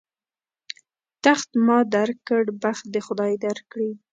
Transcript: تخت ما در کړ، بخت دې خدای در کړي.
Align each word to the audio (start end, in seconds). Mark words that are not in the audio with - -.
تخت 1.25 1.49
ما 1.65 1.79
در 1.93 2.09
کړ، 2.27 2.43
بخت 2.63 2.85
دې 2.93 3.01
خدای 3.07 3.33
در 3.43 3.57
کړي. 3.71 3.91